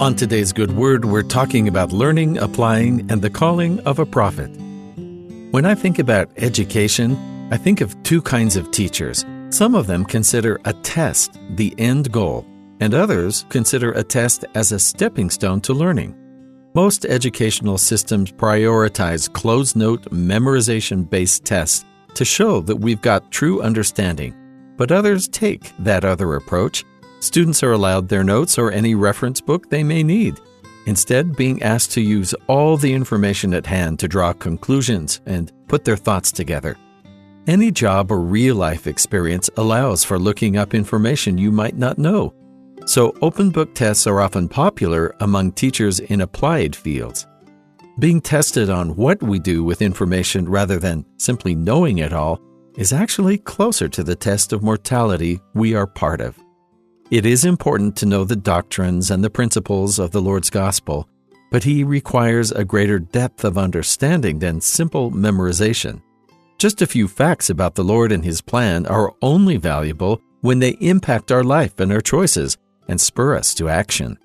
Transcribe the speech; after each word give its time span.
On 0.00 0.16
today's 0.16 0.50
Good 0.50 0.70
Word, 0.70 1.04
we're 1.04 1.22
talking 1.22 1.68
about 1.68 1.92
learning, 1.92 2.38
applying, 2.38 3.00
and 3.12 3.20
the 3.20 3.28
calling 3.28 3.80
of 3.80 3.98
a 3.98 4.06
prophet. 4.06 4.48
When 5.50 5.66
I 5.66 5.74
think 5.74 5.98
about 5.98 6.30
education, 6.38 7.18
I 7.52 7.58
think 7.58 7.82
of 7.82 8.02
two 8.02 8.22
kinds 8.22 8.56
of 8.56 8.70
teachers. 8.70 9.26
Some 9.50 9.74
of 9.74 9.86
them 9.86 10.06
consider 10.06 10.58
a 10.64 10.72
test 10.72 11.38
the 11.50 11.74
end 11.76 12.10
goal, 12.10 12.46
and 12.80 12.94
others 12.94 13.44
consider 13.50 13.92
a 13.92 14.02
test 14.02 14.46
as 14.54 14.72
a 14.72 14.78
stepping 14.78 15.28
stone 15.28 15.60
to 15.60 15.74
learning. 15.74 16.16
Most 16.74 17.04
educational 17.04 17.76
systems 17.76 18.32
prioritize 18.32 19.30
closed 19.30 19.76
note 19.76 20.04
memorization 20.04 21.10
based 21.10 21.44
tests 21.44 21.84
to 22.14 22.24
show 22.24 22.62
that 22.62 22.76
we've 22.76 23.02
got 23.02 23.30
true 23.30 23.60
understanding, 23.60 24.34
but 24.78 24.92
others 24.92 25.28
take 25.28 25.76
that 25.78 26.06
other 26.06 26.36
approach 26.36 26.86
Students 27.20 27.62
are 27.62 27.72
allowed 27.72 28.08
their 28.08 28.24
notes 28.24 28.58
or 28.58 28.72
any 28.72 28.94
reference 28.94 29.42
book 29.42 29.68
they 29.68 29.84
may 29.84 30.02
need, 30.02 30.40
instead, 30.86 31.36
being 31.36 31.62
asked 31.62 31.92
to 31.92 32.00
use 32.00 32.34
all 32.46 32.78
the 32.78 32.92
information 32.92 33.52
at 33.52 33.66
hand 33.66 33.98
to 33.98 34.08
draw 34.08 34.32
conclusions 34.32 35.20
and 35.26 35.52
put 35.68 35.84
their 35.84 35.98
thoughts 35.98 36.32
together. 36.32 36.78
Any 37.46 37.70
job 37.70 38.10
or 38.10 38.20
real 38.20 38.56
life 38.56 38.86
experience 38.86 39.50
allows 39.58 40.02
for 40.02 40.18
looking 40.18 40.56
up 40.56 40.72
information 40.72 41.36
you 41.36 41.52
might 41.52 41.76
not 41.76 41.98
know, 41.98 42.34
so 42.86 43.14
open 43.20 43.50
book 43.50 43.74
tests 43.74 44.06
are 44.06 44.20
often 44.20 44.48
popular 44.48 45.14
among 45.20 45.52
teachers 45.52 46.00
in 46.00 46.22
applied 46.22 46.74
fields. 46.74 47.26
Being 47.98 48.22
tested 48.22 48.70
on 48.70 48.96
what 48.96 49.22
we 49.22 49.38
do 49.38 49.62
with 49.62 49.82
information 49.82 50.48
rather 50.48 50.78
than 50.78 51.04
simply 51.18 51.54
knowing 51.54 51.98
it 51.98 52.14
all 52.14 52.40
is 52.78 52.94
actually 52.94 53.36
closer 53.36 53.90
to 53.90 54.02
the 54.02 54.16
test 54.16 54.54
of 54.54 54.62
mortality 54.62 55.38
we 55.52 55.74
are 55.74 55.86
part 55.86 56.22
of. 56.22 56.38
It 57.10 57.26
is 57.26 57.44
important 57.44 57.96
to 57.96 58.06
know 58.06 58.22
the 58.22 58.36
doctrines 58.36 59.10
and 59.10 59.24
the 59.24 59.30
principles 59.30 59.98
of 59.98 60.12
the 60.12 60.22
Lord's 60.22 60.48
gospel, 60.48 61.08
but 61.50 61.64
He 61.64 61.82
requires 61.82 62.52
a 62.52 62.64
greater 62.64 63.00
depth 63.00 63.44
of 63.44 63.58
understanding 63.58 64.38
than 64.38 64.60
simple 64.60 65.10
memorization. 65.10 66.02
Just 66.56 66.82
a 66.82 66.86
few 66.86 67.08
facts 67.08 67.50
about 67.50 67.74
the 67.74 67.82
Lord 67.82 68.12
and 68.12 68.24
His 68.24 68.40
plan 68.40 68.86
are 68.86 69.12
only 69.22 69.56
valuable 69.56 70.22
when 70.40 70.60
they 70.60 70.76
impact 70.80 71.32
our 71.32 71.42
life 71.42 71.80
and 71.80 71.92
our 71.92 72.00
choices 72.00 72.56
and 72.86 73.00
spur 73.00 73.34
us 73.34 73.54
to 73.54 73.68
action. 73.68 74.16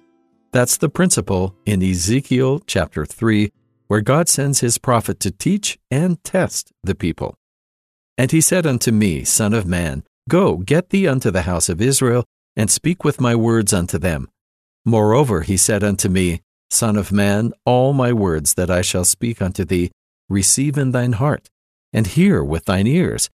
That's 0.51 0.77
the 0.77 0.87
principle 0.87 1.55
in 1.65 1.81
Ezekiel 1.81 2.61
chapter 2.67 3.03
3, 3.03 3.51
where 3.87 4.01
God 4.01 4.29
sends 4.29 4.59
his 4.59 4.77
prophet 4.77 5.19
to 5.21 5.31
teach 5.31 5.79
and 5.89 6.23
test 6.23 6.71
the 6.83 6.95
people. 6.95 7.35
And 8.15 8.31
he 8.31 8.41
said 8.41 8.67
unto 8.67 8.91
me, 8.91 9.23
Son 9.23 9.53
of 9.55 9.65
man, 9.65 10.03
Go, 10.29 10.57
get 10.57 10.89
thee 10.89 11.07
unto 11.07 11.31
the 11.31 11.43
house 11.43 11.67
of 11.67 11.81
Israel, 11.81 12.25
and 12.55 12.69
speak 12.71 13.03
with 13.03 13.21
my 13.21 13.35
words 13.35 13.73
unto 13.73 13.97
them. 13.97 14.29
Moreover, 14.85 15.41
he 15.41 15.57
said 15.57 15.83
unto 15.83 16.09
me, 16.09 16.41
Son 16.69 16.97
of 16.97 17.11
man, 17.11 17.53
all 17.65 17.93
my 17.93 18.11
words 18.11 18.53
that 18.55 18.69
I 18.69 18.81
shall 18.81 19.05
speak 19.05 19.41
unto 19.41 19.65
thee, 19.65 19.91
receive 20.29 20.77
in 20.77 20.91
thine 20.91 21.13
heart, 21.13 21.49
and 21.93 22.07
hear 22.07 22.43
with 22.43 22.65
thine 22.65 22.87
ears. 22.87 23.29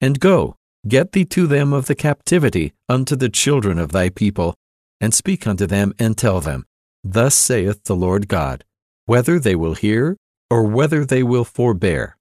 And 0.00 0.20
go, 0.20 0.56
get 0.86 1.12
thee 1.12 1.24
to 1.26 1.46
them 1.46 1.72
of 1.72 1.86
the 1.86 1.94
captivity 1.94 2.72
unto 2.88 3.16
the 3.16 3.28
children 3.28 3.78
of 3.78 3.92
thy 3.92 4.10
people, 4.10 4.54
and 5.00 5.14
speak 5.14 5.46
unto 5.46 5.66
them, 5.66 5.92
and 5.98 6.16
tell 6.16 6.40
them, 6.40 6.66
Thus 7.02 7.34
saith 7.34 7.84
the 7.84 7.96
Lord 7.96 8.28
God, 8.28 8.64
whether 9.06 9.38
they 9.38 9.54
will 9.54 9.74
hear, 9.74 10.16
or 10.50 10.62
whether 10.62 11.04
they 11.04 11.22
will 11.22 11.44
forbear. 11.44 12.16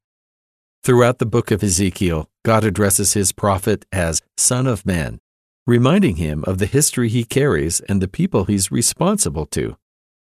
Throughout 0.83 1.19
the 1.19 1.25
book 1.25 1.51
of 1.51 1.63
Ezekiel, 1.63 2.27
God 2.43 2.65
addresses 2.65 3.13
his 3.13 3.31
prophet 3.31 3.85
as 3.93 4.21
Son 4.37 4.67
of 4.67 4.85
Man, 4.85 5.19
reminding 5.66 6.17
him 6.17 6.44
of 6.45 6.58
the 6.58 6.66
history 6.66 7.08
he 7.08 7.23
carries 7.23 7.80
and 7.81 8.02
the 8.02 8.08
people 8.08 8.45
he's 8.45 8.72
responsible 8.72 9.45
to. 9.45 9.78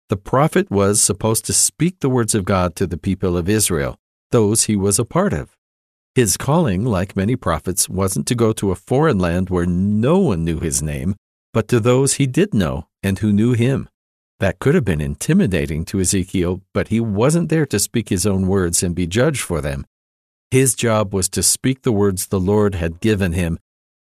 The 0.09 0.17
prophet 0.17 0.71
was 0.71 1.03
supposed 1.03 1.45
to 1.47 1.53
speak 1.53 2.01
the 2.01 2.09
words 2.09 2.35
of 2.35 2.45
God 2.45 2.77
to 2.77 2.87
the 2.87 2.97
people 2.97 3.37
of 3.37 3.49
Israel, 3.49 3.97
those 4.31 4.65
he 4.65 4.77
was 4.77 4.99
a 4.99 5.05
part 5.05 5.33
of. 5.33 5.57
His 6.15 6.39
calling, 6.39 6.85
like 6.85 7.17
many 7.17 7.37
prophets, 7.37 7.89
wasn't 7.89 8.27
to 8.29 8.35
go 8.35 8.53
to 8.55 8.71
a 8.71 8.77
foreign 8.77 9.19
land 9.19 9.51
where 9.51 9.67
no 9.67 10.19
one 10.19 10.45
knew 10.45 10.61
his 10.61 10.83
name, 10.83 11.17
but 11.53 11.69
to 11.69 11.81
those 11.81 12.15
he 12.15 12.27
did 12.27 12.55
know 12.55 12.87
and 13.03 13.19
who 13.19 13.33
knew 13.33 13.53
him. 13.53 13.91
That 14.41 14.59
could 14.59 14.75
have 14.75 14.85
been 14.85 15.01
intimidating 15.01 15.85
to 15.87 16.01
Ezekiel, 16.01 16.63
but 16.73 16.89
he 16.89 17.01
wasn't 17.01 17.51
there 17.51 17.67
to 17.67 17.79
speak 17.79 18.09
his 18.09 18.27
own 18.27 18.47
words 18.47 18.83
and 18.83 18.95
be 18.95 19.07
judged 19.07 19.43
for 19.43 19.61
them. 19.61 19.85
His 20.51 20.75
job 20.75 21.13
was 21.13 21.29
to 21.31 21.43
speak 21.43 21.83
the 21.83 21.93
words 21.93 22.27
the 22.27 22.41
Lord 22.41 22.75
had 22.77 23.01
given 23.01 23.33
him 23.33 23.59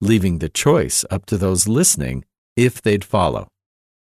leaving 0.05 0.39
the 0.39 0.49
choice 0.49 1.03
up 1.09 1.25
to 1.25 1.37
those 1.37 1.67
listening 1.67 2.23
if 2.55 2.81
they'd 2.81 3.03
follow. 3.03 3.47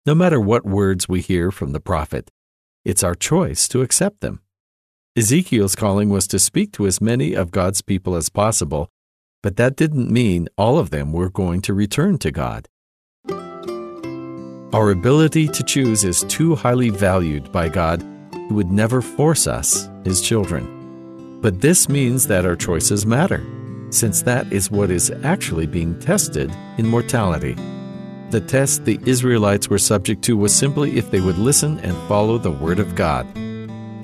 No 0.06 0.15
matter 0.15 0.41
what 0.41 0.65
words 0.65 1.09
we 1.09 1.21
hear 1.21 1.51
from 1.51 1.73
the 1.73 1.81
prophet, 1.81 2.31
it's 2.84 3.05
our 3.05 3.15
choice 3.15 3.69
to 3.69 3.83
accept 3.83 4.21
them. 4.21 4.41
Ezekiel's 5.17 5.75
calling 5.75 6.09
was 6.09 6.27
to 6.28 6.39
speak 6.39 6.73
to 6.73 6.87
as 6.87 7.01
many 7.01 7.34
of 7.34 7.51
God's 7.51 7.83
people 7.83 8.15
as 8.15 8.31
possible, 8.31 8.89
but 9.43 9.56
that 9.56 9.77
didn't 9.77 10.11
mean 10.11 10.49
all 10.56 10.78
of 10.78 10.91
them 10.91 11.12
were 11.12 11.28
going 11.28 11.61
to 11.62 11.75
return 11.75 12.17
to 12.19 12.31
God. 12.31 12.69
Our 14.72 14.91
ability 14.91 15.49
to 15.49 15.65
choose 15.65 16.05
is 16.05 16.22
too 16.25 16.55
highly 16.55 16.91
valued 16.91 17.51
by 17.51 17.69
God, 17.69 18.03
who 18.33 18.55
would 18.55 18.71
never 18.71 19.03
force 19.03 19.47
us, 19.47 19.91
his 20.05 20.22
children. 20.22 21.41
But 21.43 21.61
this 21.61 21.89
means 21.89 22.28
that 22.28 22.47
our 22.47 22.57
choices 22.57 23.05
matter 23.05 23.45
since 23.91 24.23
that 24.23 24.53
is 24.53 24.71
what 24.71 24.91
is 24.91 25.11
actually 25.25 25.67
being 25.67 25.99
tested 25.99 26.51
in 26.78 26.87
mortality. 26.87 27.56
The 28.31 28.41
test 28.41 28.84
the 28.84 29.01
Israelites 29.06 29.69
were 29.69 29.78
subject 29.78 30.23
to 30.25 30.37
was 30.37 30.55
simply 30.55 30.97
if 30.97 31.11
they 31.11 31.21
would 31.21 31.39
listen 31.39 31.81
and 31.81 31.97
follow 32.09 32.39
the 32.39 32.53
Word 32.53 32.78
of 32.78 32.95
God. 32.95 33.27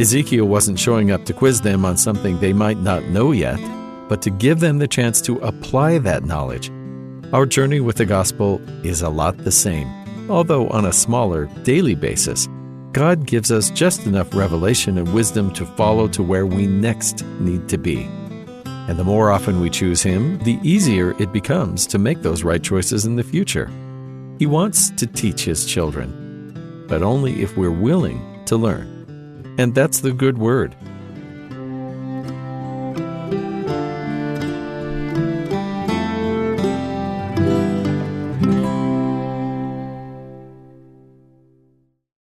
Ezekiel 0.01 0.47
wasn't 0.47 0.79
showing 0.79 1.11
up 1.11 1.25
to 1.25 1.33
quiz 1.33 1.61
them 1.61 1.85
on 1.85 1.97
something 1.97 2.39
they 2.39 2.53
might 2.53 2.79
not 2.79 3.05
know 3.05 3.33
yet, 3.33 3.61
but 4.09 4.21
to 4.23 4.31
give 4.31 4.61
them 4.61 4.79
the 4.79 4.89
chance 4.89 5.21
to 5.23 5.39
apply 5.39 5.99
that 5.99 6.25
knowledge. 6.25 6.71
Our 7.33 7.47
journey 7.47 7.81
with 7.81 7.97
the 7.97 8.05
gospel 8.05 8.61
is 8.85 9.03
a 9.03 9.09
lot 9.09 9.39
the 9.39 9.53
same, 9.53 9.89
although 10.31 10.69
on 10.69 10.85
a 10.85 10.93
smaller, 10.93 11.47
daily 11.63 11.95
basis. 11.95 12.49
God 12.93 13.27
gives 13.27 13.53
us 13.53 13.71
just 13.71 14.07
enough 14.07 14.35
revelation 14.35 14.99
and 14.99 15.13
wisdom 15.13 15.53
to 15.55 15.67
follow 15.67 16.09
to 16.09 16.23
where 16.23 16.47
we 16.47 16.67
next 16.67 17.25
need 17.41 17.69
to 17.69 17.79
be. 17.79 18.09
And 18.89 18.99
the 18.99 19.05
more 19.05 19.33
often 19.33 19.61
we 19.61 19.69
choose 19.69 20.03
Him, 20.03 20.39
the 20.45 20.61
easier 20.63 21.21
it 21.21 21.33
becomes 21.33 21.87
to 21.89 21.99
make 21.99 22.23
those 22.23 22.45
right 22.45 22.63
choices 22.63 23.05
in 23.05 23.17
the 23.17 23.25
future. 23.25 23.69
He 24.39 24.47
wants 24.47 24.91
to 24.91 25.07
teach 25.07 25.45
His 25.45 25.67
children, 25.67 26.85
but 26.89 27.03
only 27.03 27.43
if 27.43 27.57
we're 27.57 27.71
willing 27.71 28.45
to 28.47 28.57
learn. 28.57 29.55
And 29.59 29.75
that's 29.75 30.01
the 30.01 30.13
good 30.13 30.39
word. 30.39 30.77